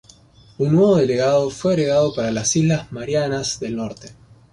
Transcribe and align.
Un 0.57 0.71
nuevo 0.73 0.95
delegado 0.95 1.51
fue 1.51 1.73
agregado 1.73 2.15
para 2.15 2.31
las 2.31 2.55
Islas 2.55 2.91
Marianas 2.91 3.59
del 3.59 3.75
Norte. 3.75 4.09